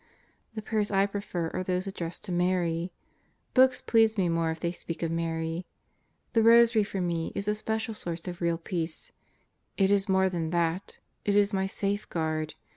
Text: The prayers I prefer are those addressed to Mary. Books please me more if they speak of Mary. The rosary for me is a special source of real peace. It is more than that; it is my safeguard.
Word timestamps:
The 0.55 0.63
prayers 0.63 0.89
I 0.89 1.05
prefer 1.05 1.51
are 1.53 1.61
those 1.63 1.85
addressed 1.85 2.23
to 2.23 2.31
Mary. 2.31 2.91
Books 3.53 3.83
please 3.83 4.17
me 4.17 4.29
more 4.29 4.49
if 4.49 4.59
they 4.59 4.71
speak 4.71 5.03
of 5.03 5.11
Mary. 5.11 5.67
The 6.33 6.41
rosary 6.41 6.83
for 6.83 6.99
me 7.01 7.31
is 7.35 7.47
a 7.47 7.53
special 7.53 7.93
source 7.93 8.27
of 8.27 8.41
real 8.41 8.57
peace. 8.57 9.11
It 9.77 9.91
is 9.91 10.09
more 10.09 10.27
than 10.27 10.49
that; 10.49 10.97
it 11.23 11.35
is 11.35 11.53
my 11.53 11.67
safeguard. 11.67 12.55